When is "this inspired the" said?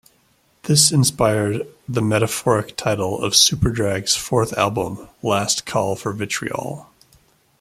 0.63-2.01